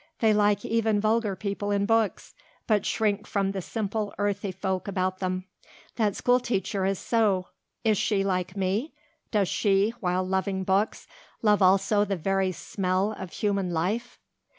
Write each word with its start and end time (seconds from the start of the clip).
They 0.17 0.33
like 0.33 0.65
even 0.65 0.99
vulgar 0.99 1.35
people 1.35 1.69
in 1.69 1.85
books, 1.85 2.33
but 2.65 2.87
shrink 2.87 3.27
from 3.27 3.51
the 3.51 3.61
simple, 3.61 4.15
earthy 4.17 4.51
folk 4.51 4.87
about 4.87 5.19
them. 5.19 5.45
That 5.97 6.15
school 6.15 6.39
teacher 6.39 6.85
is 6.85 6.97
so. 6.97 7.49
Is 7.83 7.99
she 7.99 8.23
like 8.23 8.57
me? 8.57 8.95
Does 9.29 9.47
she, 9.47 9.91
while 9.99 10.23
loving 10.23 10.63
books, 10.63 11.05
love 11.43 11.61
also 11.61 12.03
the 12.03 12.15
very 12.17 12.51
smell 12.51 13.11
of 13.11 13.29
human 13.29 13.69
life?" 13.69 14.17